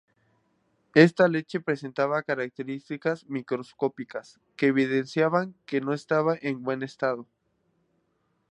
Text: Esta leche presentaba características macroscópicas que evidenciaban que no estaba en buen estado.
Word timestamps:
Esta 0.95 1.27
leche 1.27 1.59
presentaba 1.59 2.23
características 2.23 3.29
macroscópicas 3.29 4.39
que 4.55 4.65
evidenciaban 4.65 5.53
que 5.67 5.79
no 5.79 5.93
estaba 5.93 6.35
en 6.41 6.63
buen 6.63 6.81
estado. 6.81 7.27